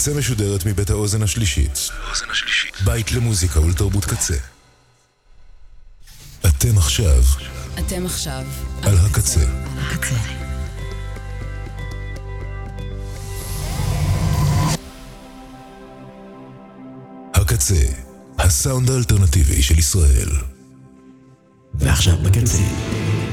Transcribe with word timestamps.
הקצה 0.00 0.14
משודרת 0.14 0.66
מבית 0.66 0.90
האוזן 0.90 1.22
השלישית. 1.22 1.88
בית 2.84 3.12
למוזיקה 3.12 3.60
ולתרבות 3.60 4.04
קצה. 4.04 4.34
אתם 6.46 6.78
עכשיו 6.78 7.22
אתם 7.78 8.06
עכשיו 8.06 8.44
על 8.82 8.98
הקצה. 8.98 9.40
הקצה. 9.76 10.14
הקצה, 17.34 17.84
הסאונד 18.38 18.90
האלטרנטיבי 18.90 19.62
של 19.62 19.78
ישראל. 19.78 20.30
ועכשיו 21.74 22.16
בקצה. 22.16 22.62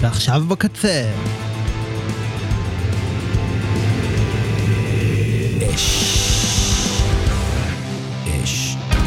ועכשיו 0.02 0.44
בקצה. 0.48 1.14
אש. 5.76 6.17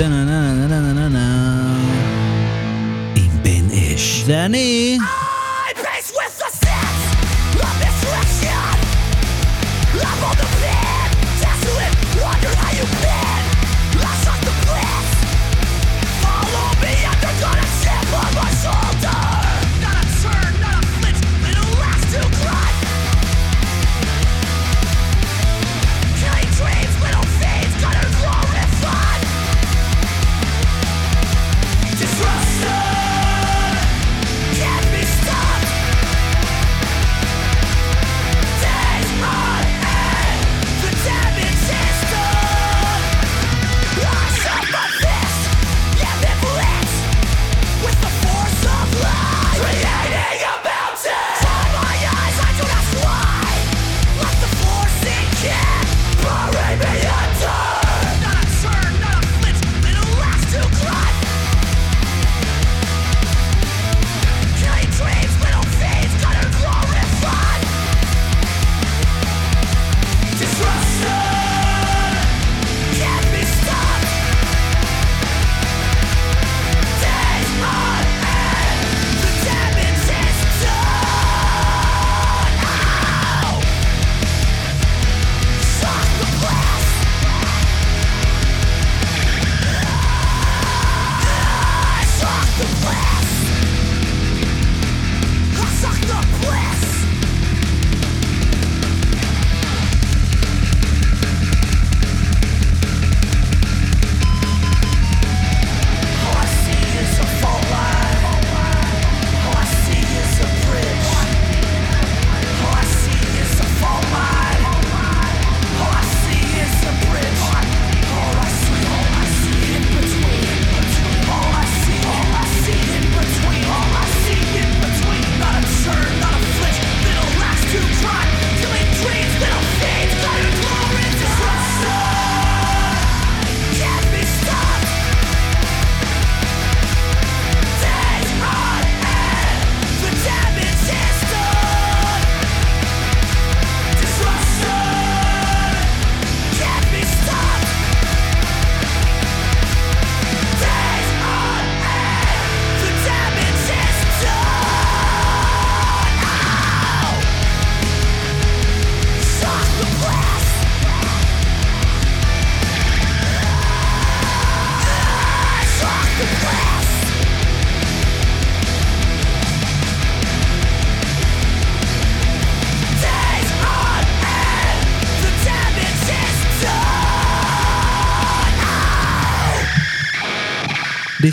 אש. 0.00 0.02
טה-נה-נה-נה-נה-נה-נה. 0.02 1.76
עם 3.16 3.42
בן 3.42 3.70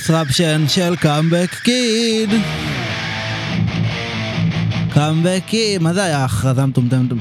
disruption 0.08 0.70
של 0.70 0.96
Comeback 0.96 1.56
Kid. 1.64 2.30
Comeback 4.94 5.42
Kid, 5.46 5.82
מה 5.82 5.94
זה 5.94 6.04
היה 6.04 6.26
הכרזה 6.26 6.66
מטומטמת? 6.66 7.12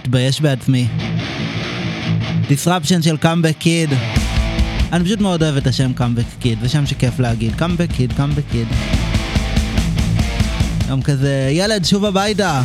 מתבייש 0.00 0.40
בעצמי. 0.40 0.86
disruption 2.48 3.02
של 3.02 3.16
Comeback 3.16 3.56
Kid. 3.58 3.90
אני 4.92 5.04
פשוט 5.04 5.20
מאוד 5.20 5.42
אוהב 5.42 5.56
את 5.56 5.66
השם 5.66 5.92
Comeback 5.92 6.24
Kid, 6.40 6.58
זה 6.60 6.68
שם 6.68 6.86
שכיף 6.86 7.18
להגיד. 7.18 7.54
Comeback 7.54 7.92
Kid, 7.96 8.12
Comeback 8.12 8.44
Kid. 8.52 8.68
גם 10.90 11.02
כזה, 11.02 11.48
ילד 11.52 11.84
שוב 11.84 12.04
הביתה. 12.04 12.62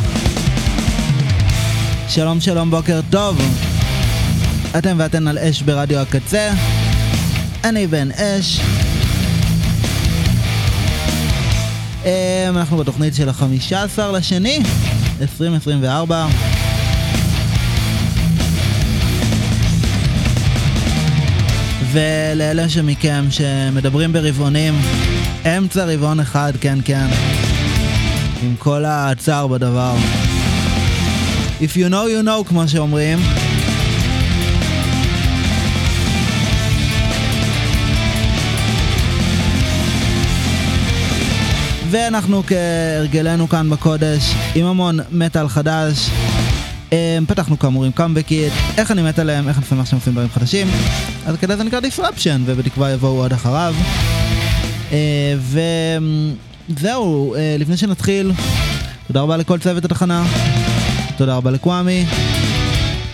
שלום 2.08 2.40
שלום 2.40 2.70
בוקר 2.70 3.00
טוב. 3.10 3.40
אתם 4.78 4.96
ואתן 4.98 5.28
על 5.28 5.38
אש 5.38 5.62
ברדיו 5.62 5.98
הקצה. 5.98 6.50
אני 7.64 7.86
בן 7.86 8.08
אש. 8.12 8.60
אנחנו 12.48 12.76
בתוכנית 12.76 13.14
של 13.14 13.28
החמישה 13.28 13.82
עשר 13.82 14.12
לשני, 14.12 14.60
2024. 15.20 16.26
ולאלה 21.92 22.68
שמכם 22.68 23.24
שמדברים 23.30 24.12
ברבעונים, 24.12 24.74
אמצע 25.46 25.84
רבעון 25.84 26.20
אחד, 26.20 26.52
כן 26.60 26.78
כן, 26.84 27.06
עם 28.42 28.54
כל 28.58 28.84
הצער 28.86 29.46
בדבר. 29.46 29.94
If 31.60 31.76
you 31.76 31.90
know 31.90 32.08
you 32.08 32.26
know 32.26 32.48
כמו 32.48 32.68
שאומרים. 32.68 33.18
ואנחנו 41.92 42.42
כהרגלנו 42.46 43.48
כאן 43.48 43.70
בקודש 43.70 44.34
עם 44.54 44.66
המון 44.66 44.98
מטאל 45.10 45.48
חדש. 45.48 46.10
פתחנו 47.28 47.58
כאמור 47.58 47.84
עם 47.84 47.92
Comeback 47.92 48.32
Kid, 48.32 48.52
איך 48.78 48.90
אני 48.90 49.02
מת 49.02 49.18
עליהם, 49.18 49.48
איך 49.48 49.58
אני 49.58 49.66
שמח 49.66 49.86
שהם 49.86 49.98
עושים 49.98 50.12
דברים 50.12 50.28
חדשים. 50.34 50.66
אז 51.26 51.36
כדי 51.36 51.56
זה 51.56 51.64
נקרא 51.64 51.80
disruption, 51.80 52.42
ובתקווה 52.44 52.90
יבואו 52.90 53.12
עוד 53.12 53.32
אחריו. 53.32 53.74
וזהו, 56.68 57.34
לפני 57.58 57.76
שנתחיל, 57.76 58.32
תודה 59.06 59.20
רבה 59.20 59.36
לכל 59.36 59.58
צוות 59.58 59.84
התחנה, 59.84 60.24
תודה 61.16 61.34
רבה 61.36 61.50
לקוואמי, 61.50 62.06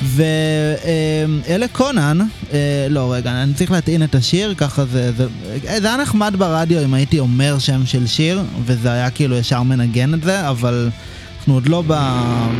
ואלה 0.02 1.68
קונן, 1.72 2.18
אה, 2.52 2.86
לא 2.90 3.12
רגע, 3.12 3.42
אני 3.42 3.54
צריך 3.54 3.70
להטעין 3.70 4.02
את 4.02 4.14
השיר, 4.14 4.54
ככה 4.54 4.84
זה, 4.84 5.12
זה, 5.12 5.26
אה, 5.68 5.80
זה 5.80 5.86
היה 5.86 5.96
נחמד 5.96 6.34
ברדיו 6.38 6.84
אם 6.84 6.94
הייתי 6.94 7.18
אומר 7.18 7.58
שם 7.58 7.86
של 7.86 8.06
שיר, 8.06 8.42
וזה 8.64 8.92
היה 8.92 9.10
כאילו 9.10 9.36
ישר 9.36 9.62
מנגן 9.62 10.14
את 10.14 10.22
זה, 10.22 10.48
אבל 10.48 10.90
אנחנו 11.38 11.54
עוד 11.54 11.68
לא, 11.68 11.82
ב, 11.86 11.92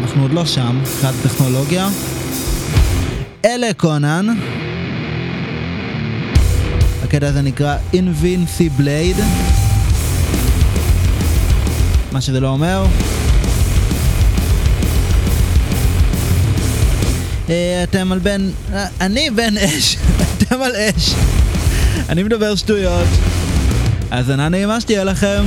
אנחנו 0.02 0.22
עוד 0.22 0.32
לא 0.32 0.44
שם, 0.44 0.78
מבחינת 0.80 1.14
טכנולוגיה. 1.22 1.88
אלה 3.44 3.74
קונן, 3.76 4.26
הקטע 7.02 7.26
הזה 7.26 7.42
נקרא 7.42 7.76
Invinci 7.92 8.80
Blade, 8.80 9.22
מה 12.12 12.20
שזה 12.20 12.40
לא 12.40 12.48
אומר. 12.48 12.86
אתם 17.82 18.12
על 18.12 18.18
בן... 18.18 18.50
אה, 18.72 18.86
אני 19.00 19.30
בן 19.30 19.58
אש, 19.58 19.96
אתם 20.38 20.62
על 20.62 20.72
אש. 20.76 21.14
אני 22.08 22.22
מדבר 22.22 22.54
שטויות. 22.56 23.08
האזנה 24.10 24.48
נעימה 24.48 24.80
שתהיה 24.80 25.04
לכם. 25.04 25.44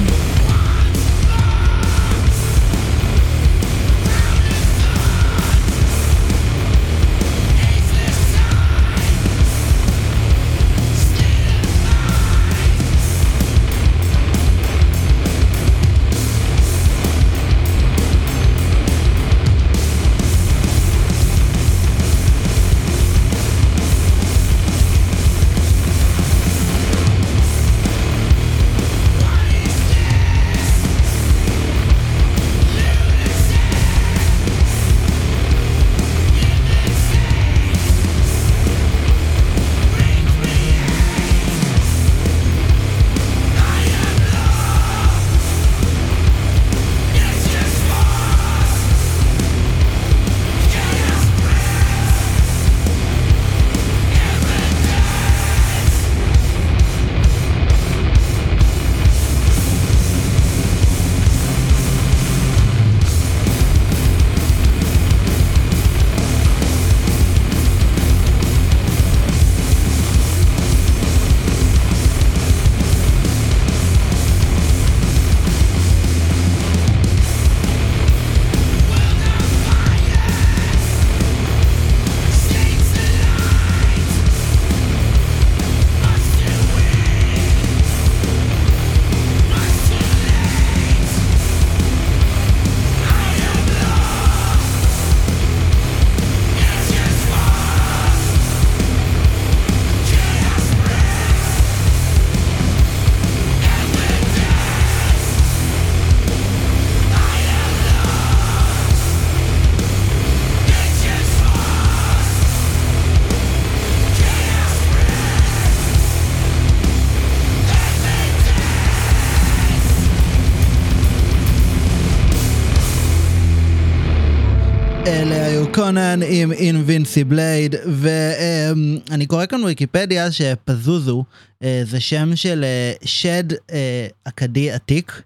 קונן 125.92 126.20
עם 126.28 126.52
אינווינסי 126.52 127.24
בלייד, 127.24 127.76
ואני 127.86 129.26
קורא 129.28 129.46
כאן 129.46 129.64
ויקיפדיה 129.64 130.32
שפזוזו 130.32 131.24
אה, 131.64 131.82
זה 131.86 132.00
שם 132.00 132.36
של 132.36 132.64
אה, 132.64 132.94
שד 133.04 133.44
אה, 133.72 134.08
אכדי 134.24 134.72
עתיק. 134.72 135.22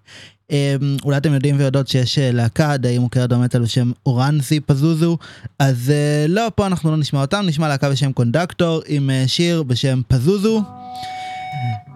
אה, 0.52 0.76
אולי 1.04 1.18
אתם 1.18 1.34
יודעים 1.34 1.60
ויודעות 1.60 1.88
שיש 1.88 2.20
אה, 2.20 2.32
להקה 2.32 2.78
די 2.78 3.00
מוכרת 3.00 3.30
במטאל 3.30 3.62
בשם 3.62 3.92
אורנסי 4.06 4.60
פזוזו, 4.60 5.18
אז 5.60 5.90
אה, 5.90 6.26
לא, 6.28 6.52
פה 6.56 6.68
אנחנו 6.68 6.92
לא 6.92 6.98
נשמע 6.98 7.22
אותם, 7.22 7.46
נשמע 7.48 7.68
להקה 7.68 7.90
בשם 7.90 8.12
קונדקטור 8.12 8.82
עם 8.88 9.10
אה, 9.10 9.24
שיר 9.28 9.64
בשם 9.64 10.02
פזוזו. 10.08 10.62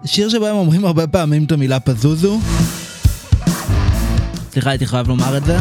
שיר 0.04 0.28
שבו 0.28 0.46
הם 0.46 0.56
אומרים 0.56 0.84
הרבה 0.84 1.06
פעמים 1.06 1.44
את 1.44 1.52
המילה 1.52 1.80
פזוזו. 1.80 2.40
סליחה, 4.52 4.70
הייתי 4.70 4.86
חייב 4.86 5.08
לומר 5.08 5.36
את 5.36 5.44
זה. 5.44 5.58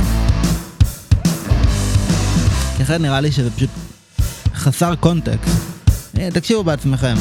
אחרת 2.90 3.02
נראה 3.02 3.22
לי 3.22 3.32
שזה 3.32 3.52
פשוט 3.52 3.70
חסר 4.56 4.96
קונטקסט. 4.96 5.58
הנה, 6.14 6.32
תקשיבו 6.32 6.64
בעצמכם. 6.64 7.16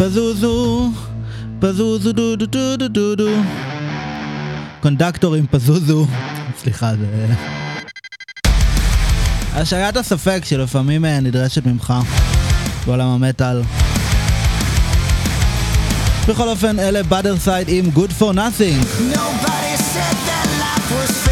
פזוזו, 0.00 0.90
פזוזו 1.58 2.12
דו 2.12 2.36
דו 2.36 2.46
דו 2.46 2.76
דו 2.76 2.88
דו 2.88 3.14
דו. 3.14 3.30
קונדקטורים 4.80 5.46
פזוזו. 5.46 6.06
סליחה, 6.62 6.92
זה... 6.96 7.26
השעיית 9.54 9.96
הספק 9.96 10.40
שלפעמים 10.44 11.04
אה, 11.04 11.20
נדרשת 11.20 11.66
ממך 11.66 11.94
בעולם 12.86 13.08
המטאל. 13.08 13.62
בכל 16.28 16.48
אופן, 16.48 16.78
אלה 16.78 17.02
באדר 17.02 17.38
סייד 17.38 17.68
עם 17.70 17.84
Good 17.94 18.20
for 18.20 18.32
Nothing. 18.34 18.80
Nobody 19.14 19.76
said 19.76 20.16
that 20.26 20.46
life 20.60 20.90
was 20.92 21.29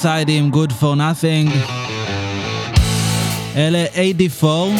סייד 0.00 0.28
עם 0.28 0.50
Good 0.54 0.70
for 0.82 0.96
Nothing. 0.96 1.50
אלה 3.56 3.84
84. 3.94 4.72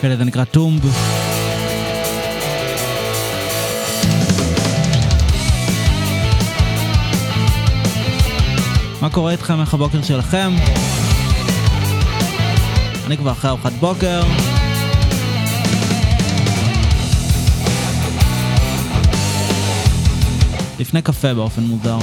כאלה 0.00 0.16
זה 0.16 0.24
נקרא 0.24 0.44
טומב. 0.44 0.80
מה 9.00 9.10
קורה 9.10 9.32
איתכם? 9.32 9.60
איך 9.60 9.74
הבוקר 9.74 10.02
שלכם? 10.02 10.52
אני 13.06 13.16
כבר 13.16 13.32
אחרי 13.32 13.50
ארוחת 13.50 13.72
בוקר. 13.72 14.22
לפני 20.80 21.02
קפה 21.02 21.34
באופן 21.34 21.62
מוזר. 21.62 21.98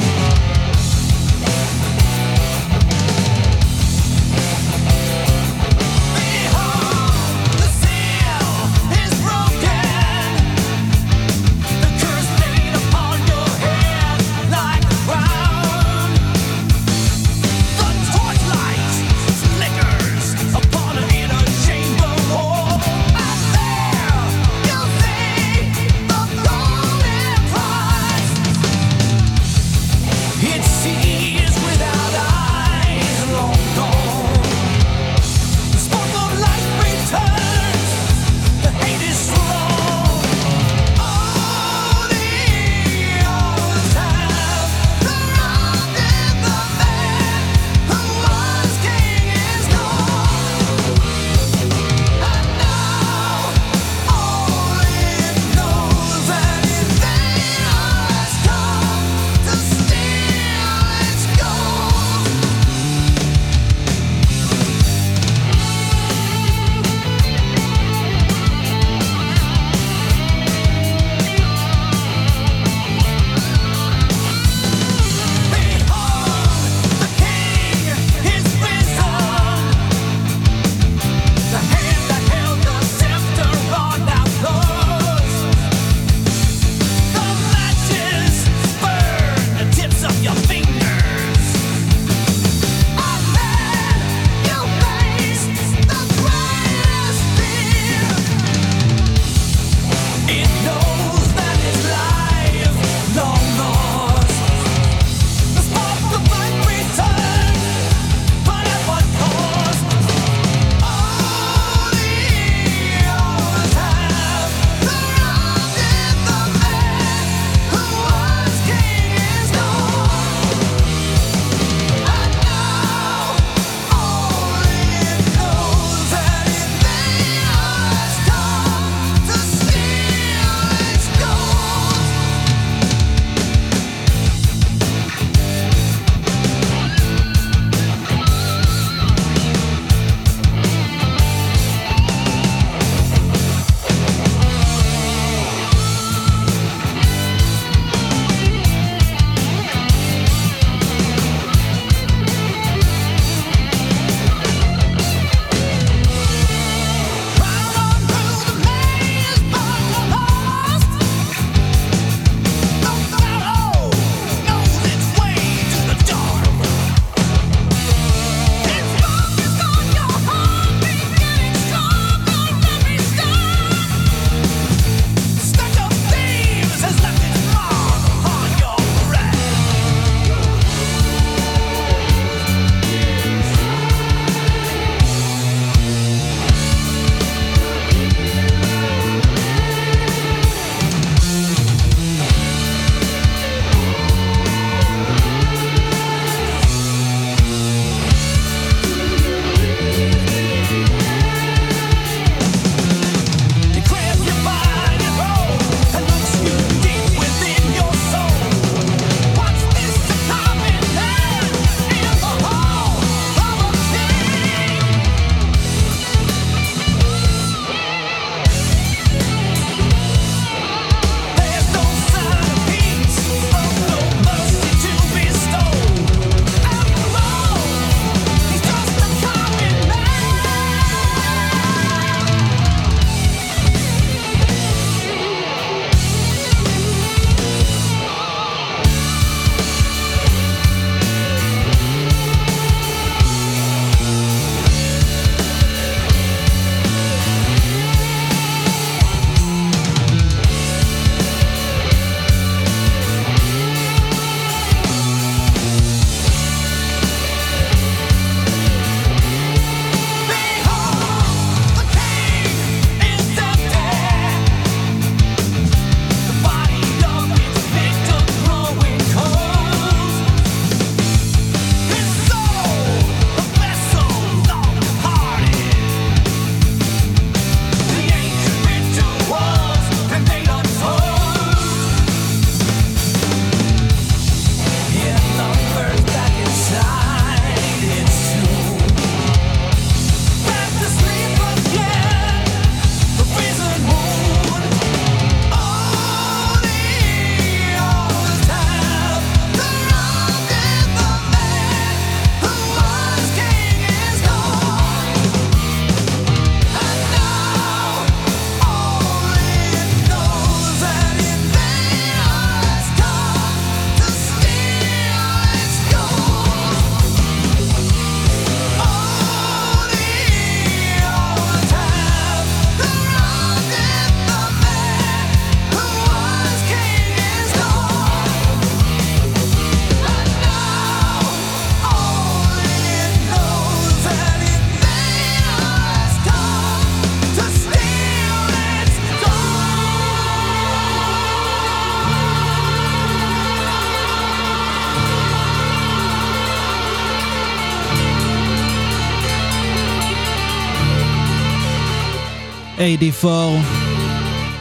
AD4 352.81 353.27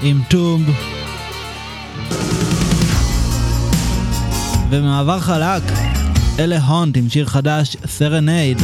עם 0.03 0.21
טומב. 0.29 0.67
ומעבר 4.71 5.21
חלק, 5.21 5.63
אלה 6.39 6.59
הונט 6.59 6.97
עם 6.97 7.09
שיר 7.09 7.27
חדש, 7.27 7.77
סרנייד. 7.87 8.59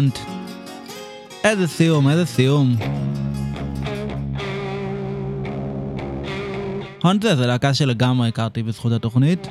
הונט. 0.00 0.18
איזה 1.44 1.68
סיום, 1.68 2.08
איזה 2.08 2.26
סיום. 2.26 2.76
הונט 7.02 7.22
זה, 7.22 7.46
להקה 7.46 7.74
שלגמרי 7.74 8.28
הכרתי 8.28 8.62
בזכות 8.62 8.92
התוכנית. 8.92 9.48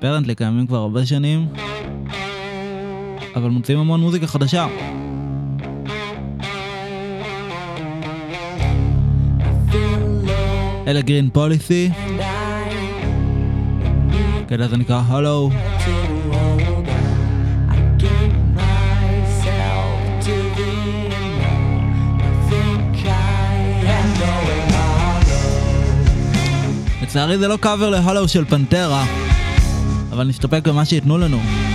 פרנטלי 0.00 0.34
קיימים 0.34 0.66
כבר 0.66 0.76
הרבה 0.76 1.06
שנים. 1.06 1.46
אבל 3.36 3.48
מוצאים 3.50 3.78
המון 3.78 4.00
מוזיקה 4.00 4.26
חדשה. 4.26 4.66
אלה 10.86 11.00
גרין 11.00 11.30
פוליסי. 11.32 11.90
כדי 14.48 14.68
זה 14.68 14.76
נקרא 14.76 15.02
הולו. 15.08 15.50
לצערי 27.06 27.38
זה 27.38 27.48
לא 27.48 27.56
קאבר 27.56 27.90
להולו 27.90 28.28
של 28.28 28.44
פנטרה, 28.44 29.04
אבל 30.12 30.24
נסתפק 30.28 30.68
במה 30.68 30.84
שייתנו 30.84 31.18
לנו. 31.18 31.65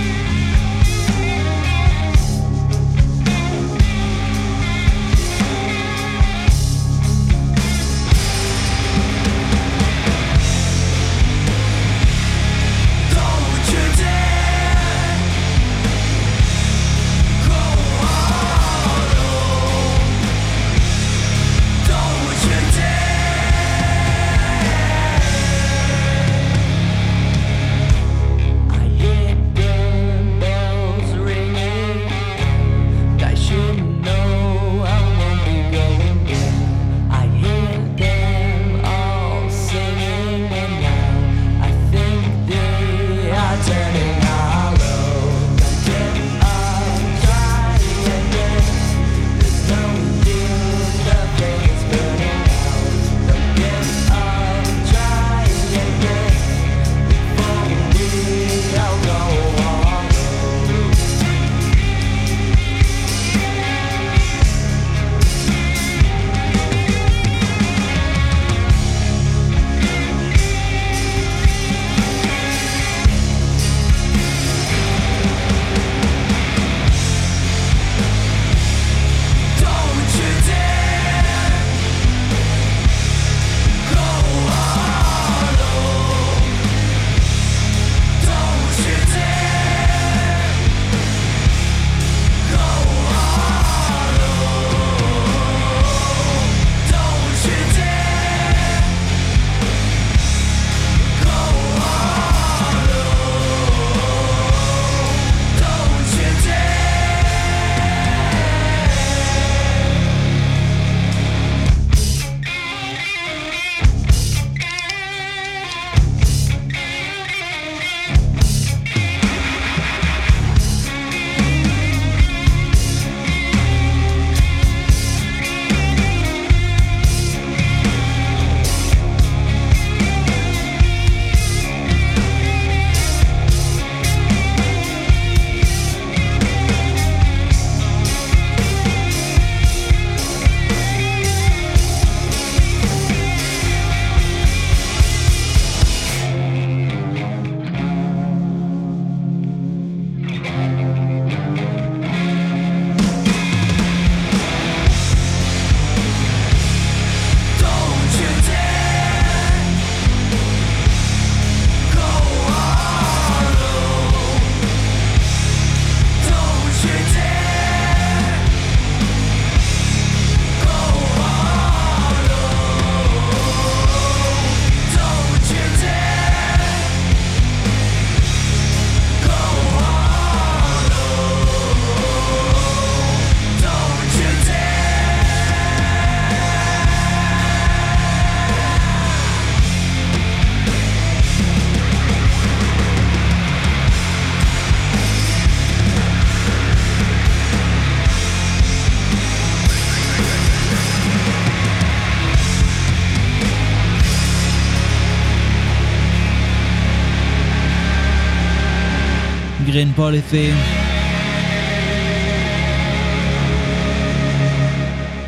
גרין 209.82 209.94
פוליסי. 209.94 210.50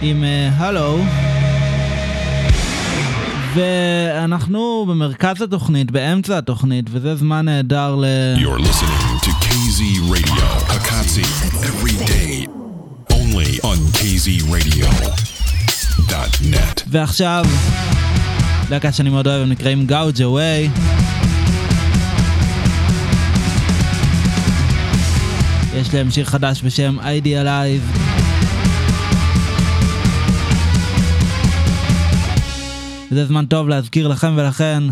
עם 0.02 0.24
אה, 0.24 0.48
הלו. 0.56 0.98
ואנחנו 3.54 4.86
במרכז 4.88 5.42
התוכנית, 5.42 5.90
באמצע 5.90 6.38
התוכנית, 6.38 6.86
וזה 6.90 7.16
זמן 7.16 7.44
נהדר 7.44 7.96
ל... 7.96 8.04
You're 8.36 8.60
listening 8.60 9.20
to 9.24 9.28
KZ 9.44 9.80
Radio, 10.10 10.44
Hakatsi, 10.68 11.26
every 11.70 11.96
day, 12.06 12.46
only 13.10 13.60
on 13.62 13.78
KZRadio.net. 13.98 16.82
ועכשיו, 16.86 17.44
להקה 18.70 18.92
שאני 18.92 19.10
מאוד 19.10 19.26
אוהב, 19.26 19.42
הם 19.42 19.48
נקראים 19.48 19.86
גאוג'ה 19.86 20.28
ווי. 20.28 20.68
יש 25.74 25.94
להם 25.94 26.10
שיר 26.10 26.24
חדש 26.24 26.62
בשם 26.62 26.96
Idealize. 27.00 27.98
זה 33.10 33.26
זמן 33.26 33.46
טוב 33.46 33.68
להזכיר 33.68 34.08
לכם 34.08 34.32
ולכן 34.36 34.82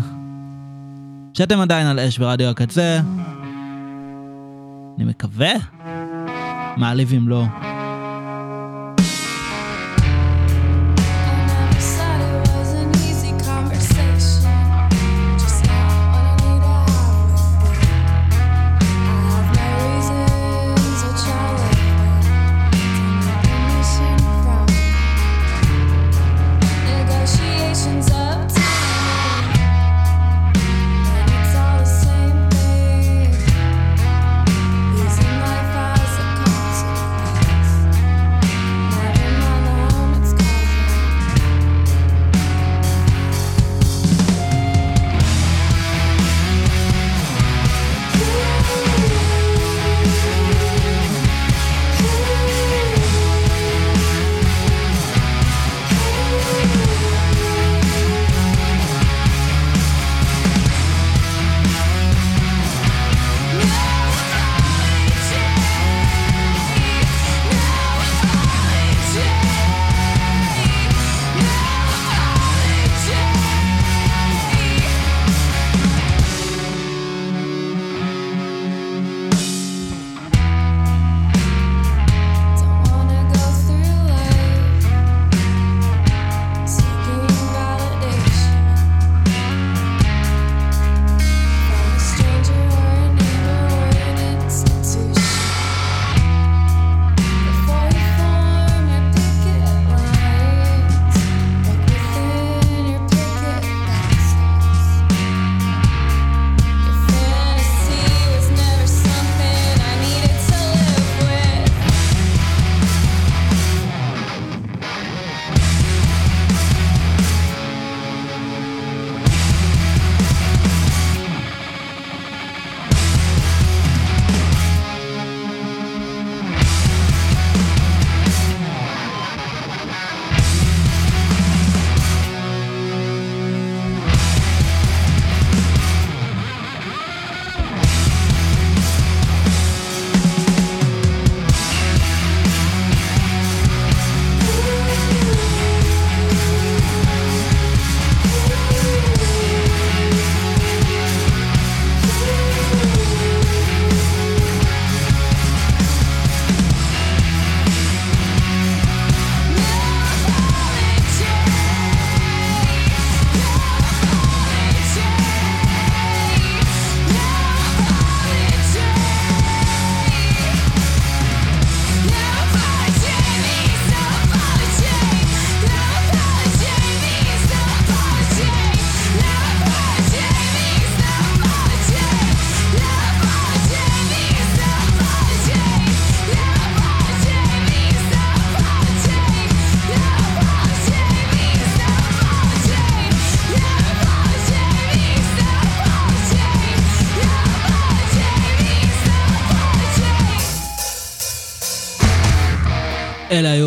שאתם 1.33 1.59
עדיין 1.59 1.87
על 1.87 1.99
אש 1.99 2.17
ברדיו 2.17 2.49
הקצה. 2.49 2.99
אני 4.97 5.05
מקווה. 5.05 5.53
מעליב 6.77 7.13
אם 7.13 7.29
לא. 7.29 7.43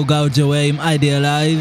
גאוג'ה 0.06 0.46
ווי 0.46 0.68
עם 0.68 0.80
אידיאלייז. 0.80 1.58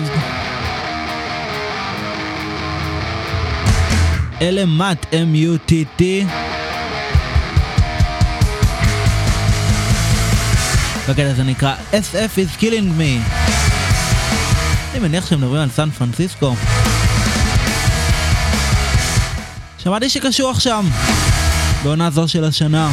אלה 4.41 4.65
מאט 4.65 5.05
M-U-T-T. 5.13 6.03
והקטע 11.07 11.31
הזה 11.31 11.43
נקרא 11.43 11.75
SF 11.91 12.37
is 12.37 12.61
killing 12.61 12.99
me. 12.99 13.35
אני 14.91 14.99
מניח 14.99 15.25
שהם 15.29 15.39
מדברים 15.39 15.61
על 15.61 15.69
סן 15.69 15.89
פרנסיסקו. 15.89 16.55
שמעתי 19.77 20.09
שקשוח 20.09 20.59
שם, 20.59 20.85
בעונה 21.83 22.09
זו 22.09 22.27
של 22.27 22.43
השנה. 22.43 22.91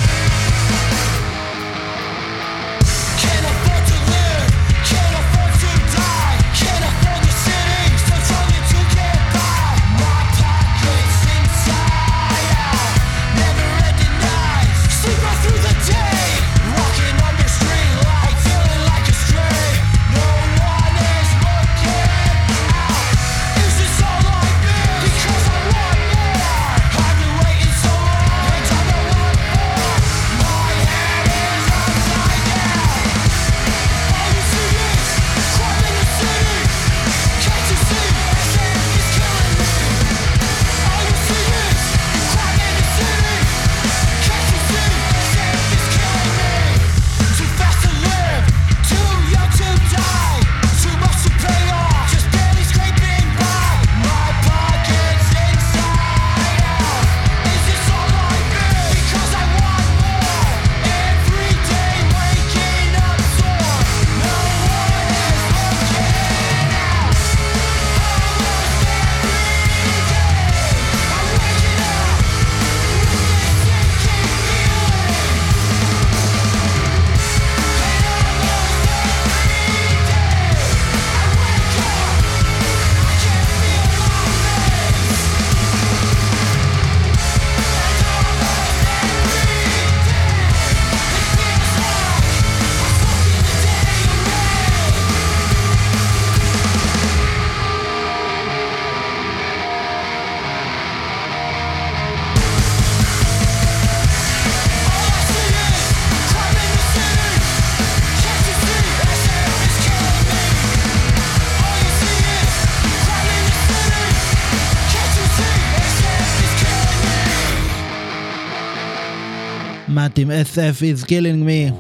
מאט 120.03 120.19
עם 120.19 120.31
SF 120.31 120.81
is 120.81 121.05
killing 121.05 121.47
me. 121.47 121.73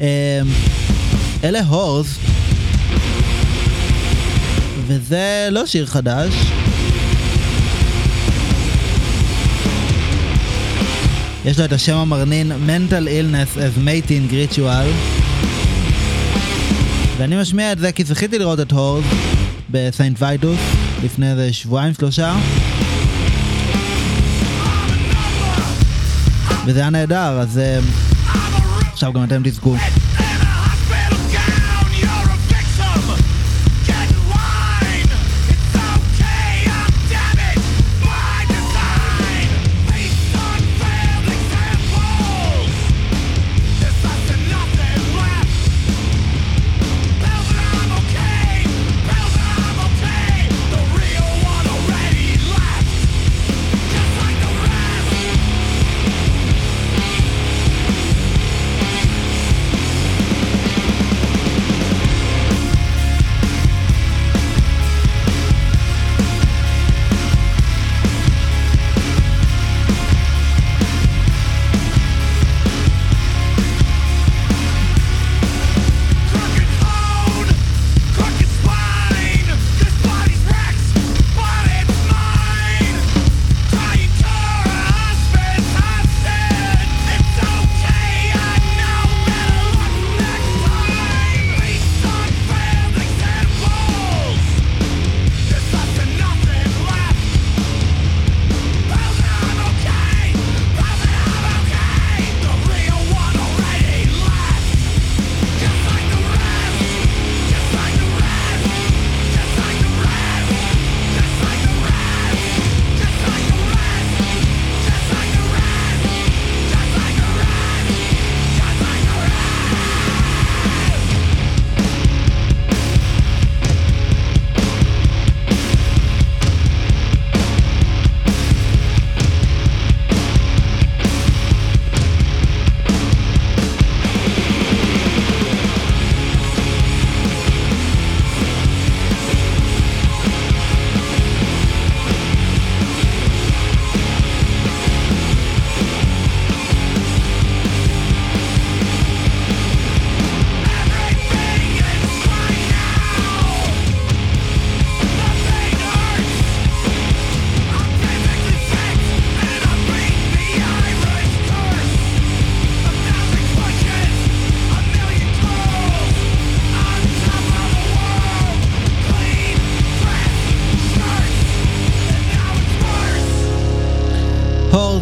אמ, 0.00 0.06
אלה 1.44 1.62
הורס, 1.62 2.18
וזה 4.86 5.48
לא 5.50 5.66
שיר 5.66 5.86
חדש. 5.86 6.34
יש 11.44 11.58
לו 11.58 11.64
את 11.64 11.72
השם 11.72 11.96
המרנין 11.96 12.52
mental 12.52 13.06
illness 13.06 13.56
as 13.56 13.78
mating 13.78 14.32
ritual 14.32 14.86
ואני 17.18 17.40
משמיע 17.40 17.72
את 17.72 17.78
זה 17.78 17.92
כי 17.92 18.04
זכיתי 18.04 18.38
לראות 18.38 18.60
את 18.60 18.72
הורס 18.72 19.04
בסיינט 19.70 20.22
וייטוס 20.22 20.79
לפני 21.04 21.30
איזה 21.30 21.52
שבועיים 21.52 21.94
שלושה. 21.94 22.36
וזה 26.66 26.80
היה 26.80 26.90
נהדר 26.90 27.40
אז 27.40 27.58
אה, 27.58 27.78
עכשיו 28.92 29.12
גם 29.12 29.24
אתם 29.24 29.42
תזכו 29.44 29.76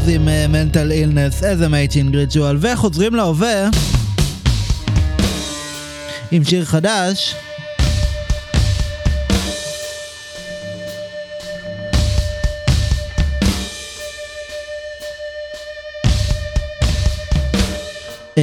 עם 0.08 0.52
מנטל 0.52 0.90
אילנס, 0.92 1.44
איזה 1.44 1.68
מייצ'ינג 1.68 2.16
ריטואל, 2.16 2.56
וחוזרים 2.60 3.14
להווה 3.14 3.68
עם 6.30 6.44
שיר 6.44 6.64
חדש. 6.64 7.34
אמ, 18.36 18.42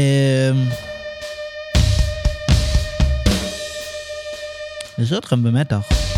יש 4.97 5.13
אתכם 5.13 5.43
במתח. 5.43 6.14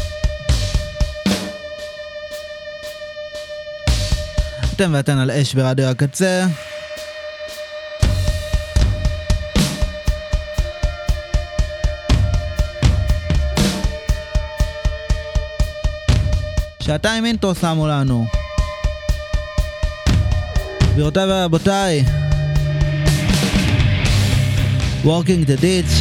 אתם 4.77 4.91
ואתן 4.93 5.17
על 5.17 5.31
אש 5.31 5.53
ברדיו 5.53 5.85
הקצה. 5.85 6.45
שעתיים 16.79 17.25
אינטרו 17.25 17.55
שמו 17.55 17.87
לנו. 17.87 18.25
גבירותיי 20.91 21.23
ורבותיי, 21.31 22.03
Walking 25.03 25.47
the 25.47 25.61
Ditch, 25.61 25.93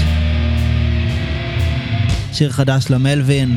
שיר 2.32 2.50
חדש 2.50 2.84
למלווין. 2.90 3.56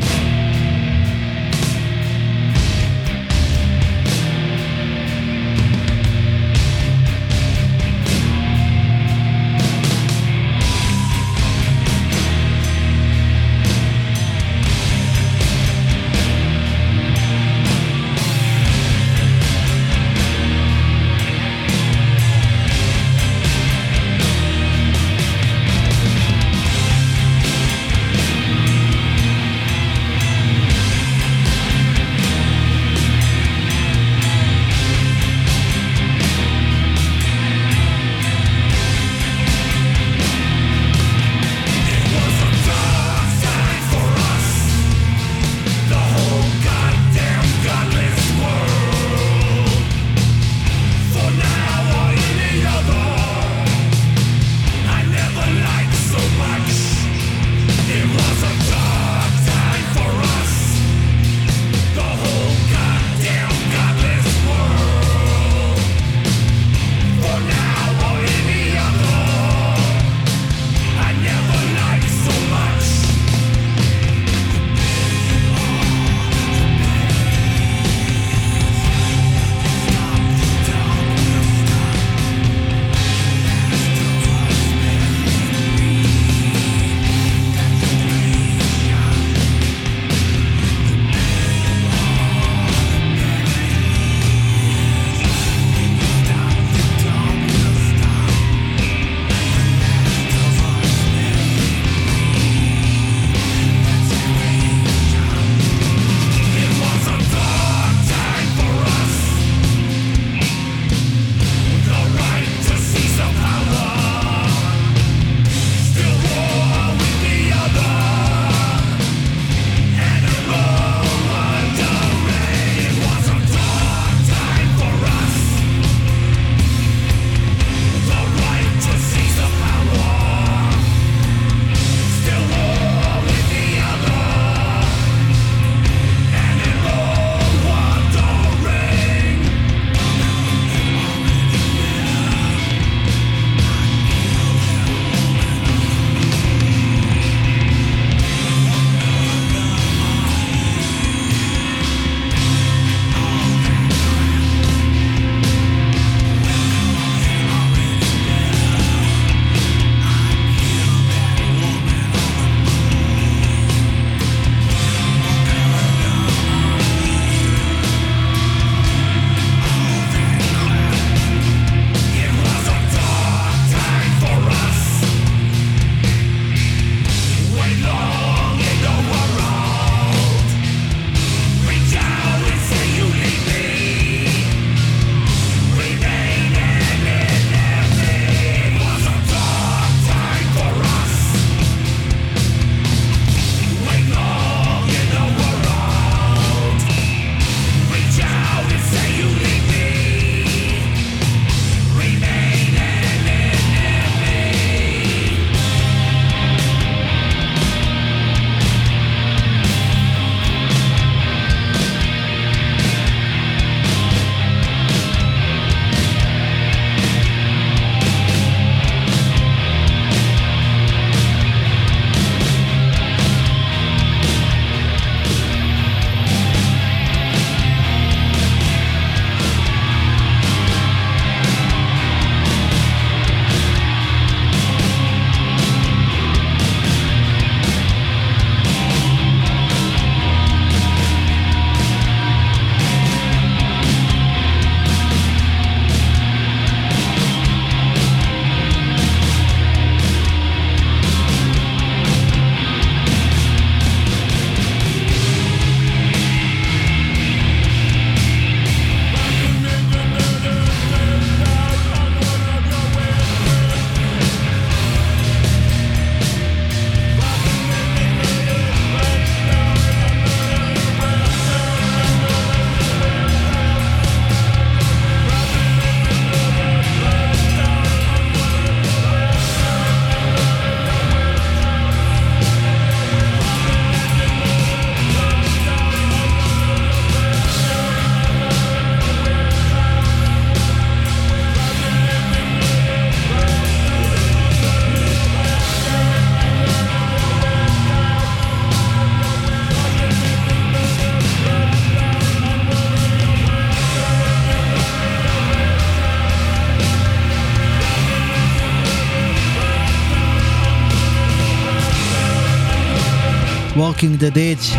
Working 313.80 314.21
the 314.21 314.36
Ditch. 314.36 314.77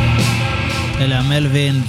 אלה 1.01 1.19
המלווינס. 1.19 1.85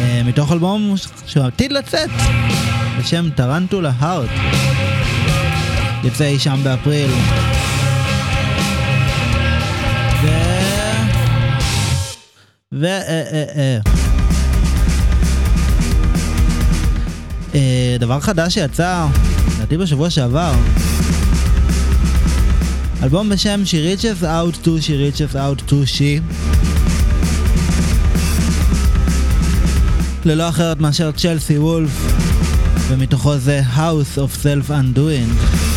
אה, 0.00 0.22
מתוך 0.24 0.52
אלבום 0.52 0.94
שעתיד 1.26 1.72
לצאת, 1.72 2.10
בשם 2.98 3.30
טרנטולה 3.36 3.92
הארט. 3.98 4.30
יוצא 6.04 6.24
אי 6.24 6.38
שם 6.38 6.60
באפריל. 6.62 7.10
ו... 10.22 10.28
ו... 12.72 12.86
אה. 12.86 13.78
אה, 17.54 17.96
דבר 17.98 18.20
חדש 18.20 18.54
שיצא, 18.54 19.06
לדעתי 19.56 19.76
בשבוע 19.76 20.10
שעבר. 20.10 20.52
אלבום 23.02 23.28
בשם 23.28 23.62
She 23.64 23.68
Reaches 23.68 24.22
Out 24.22 24.64
to 24.64 24.68
She 24.82 24.90
Reaches 24.90 25.34
Out 25.34 25.70
to 25.70 25.74
She 25.86 26.20
ללא 30.24 30.48
אחרת 30.48 30.80
מאשר 30.80 31.10
צ'לסי 31.12 31.58
וולף 31.58 31.90
ומתוכו 32.88 33.38
זה 33.38 33.62
House 33.76 34.18
of 34.18 34.44
Self 34.44 34.70
Undoing 34.70 35.69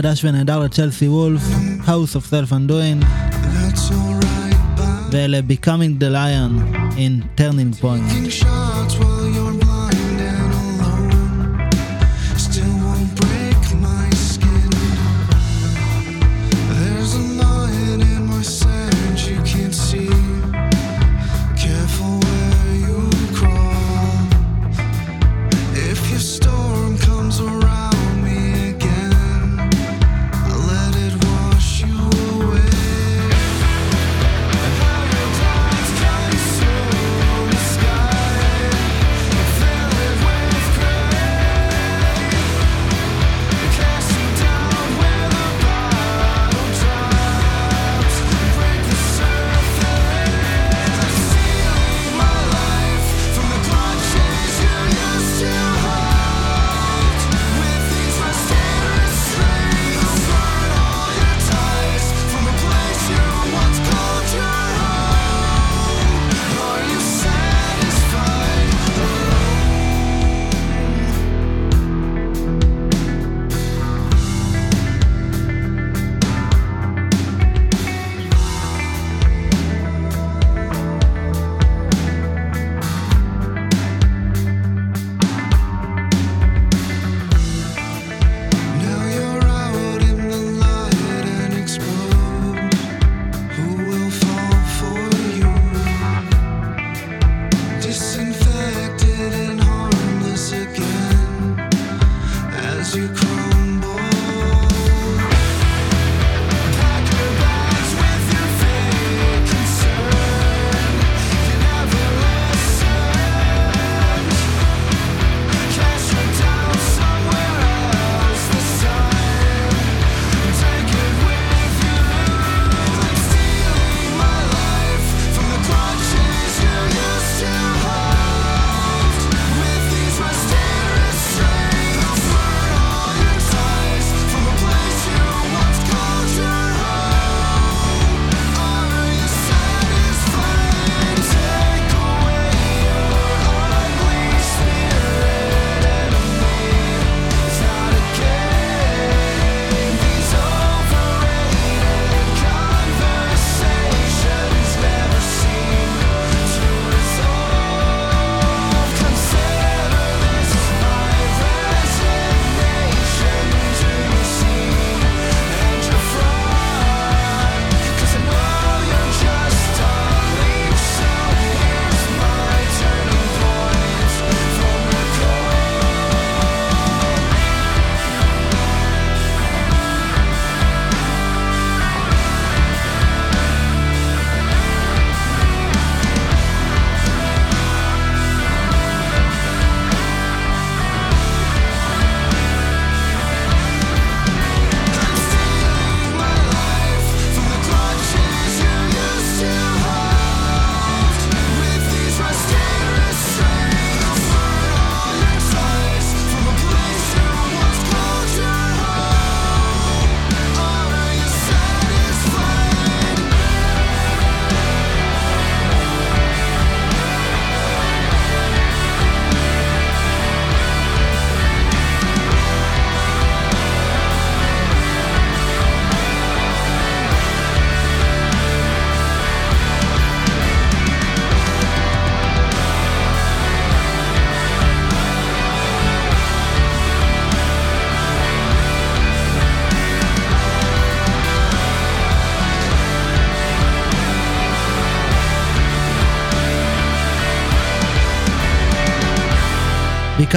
חדש 0.00 0.24
ונהדר 0.24 0.60
לצ'לסי 0.60 1.08
וולף, 1.08 1.42
House 1.86 2.14
of 2.16 2.30
Self 2.30 2.52
Undoing, 2.52 3.04
That's 3.04 3.90
alright, 3.90 4.56
but 4.76 5.12
ואלה 5.12 5.40
Becoming 5.48 6.02
the 6.02 6.10
Lion 6.10 6.76
in 6.96 7.40
Turning 7.40 7.82
Point. 7.82 8.69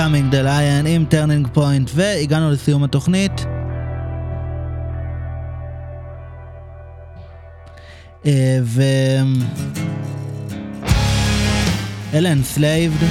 Becoming 0.05 0.35
the 0.35 0.45
Lion 0.45 0.87
עם 0.87 1.05
Turning 1.11 1.57
Point, 1.57 1.91
והגענו 1.95 2.51
לסיום 2.51 2.85
התוכנית. 2.85 3.33
אה, 8.27 8.59
ו... 8.63 8.83
אלה 12.15 12.33
Enslaved, 12.33 13.05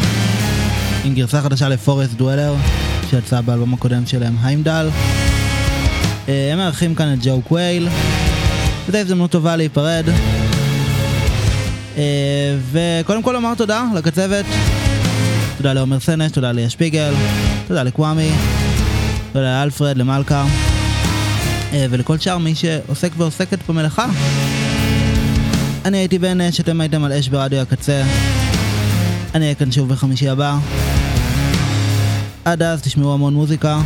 עם 1.03 1.13
גרסה 1.13 1.41
חדשה 1.41 1.69
לפורסט 1.69 2.13
דואלר, 2.13 2.55
שיצאה 3.09 3.41
באלבום 3.41 3.73
הקודם 3.73 4.05
שלהם, 4.05 4.35
היימדל. 4.41 4.89
אה, 6.29 6.49
הם 6.51 6.57
מארחים 6.57 6.95
כאן 6.95 7.13
את 7.13 7.19
ג'ו 7.23 7.41
קווייל, 7.41 7.87
וזו 8.87 8.97
הזדמנות 8.97 9.31
טובה 9.31 9.55
להיפרד. 9.55 10.05
אה, 11.97 12.03
וקודם 12.71 13.23
כל 13.23 13.31
לומר 13.31 13.55
תודה 13.55 13.85
לקצבת, 13.95 14.45
תודה 15.63 15.73
לעומר 15.73 15.99
סנש, 15.99 16.31
תודה 16.31 16.51
ליה 16.51 16.69
שפיגל, 16.69 17.13
תודה 17.67 17.83
לקוואמי, 17.83 18.31
תודה 19.33 19.61
לאלפרד, 19.61 19.97
למלכה, 19.97 20.45
אה, 21.73 21.85
ולכל 21.89 22.17
שאר 22.17 22.37
מי 22.37 22.55
שעוסק 22.55 23.11
ועוסקת 23.17 23.59
במלאכה. 23.69 24.07
אני 25.85 25.97
הייתי 25.97 26.19
בן 26.19 26.41
אש, 26.41 26.59
אתם 26.59 26.81
הייתם 26.81 27.03
על 27.03 27.13
אש 27.13 27.27
ברדיו 27.27 27.59
הקצה. 27.59 28.03
אני 29.35 29.43
אהיה 29.43 29.55
כאן 29.55 29.71
שוב 29.71 29.89
בחמישי 29.89 30.29
הבא. 30.29 30.57
עד 32.45 32.63
אז 32.63 32.81
תשמעו 32.81 33.13
המון 33.13 33.33
מוזיקה. 33.33 33.81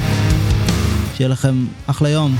שיהיה 1.18 1.30
לכם 1.30 1.66
אחלה 1.88 2.10
יום. 2.10 2.36